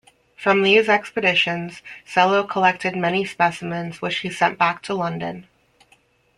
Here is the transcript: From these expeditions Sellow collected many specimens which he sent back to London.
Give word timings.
From 0.35 0.63
these 0.63 0.89
expeditions 0.89 1.83
Sellow 2.05 2.43
collected 2.43 2.95
many 2.95 3.23
specimens 3.23 4.01
which 4.01 4.17
he 4.21 4.31
sent 4.31 4.57
back 4.57 4.81
to 4.81 4.95
London. 4.95 5.45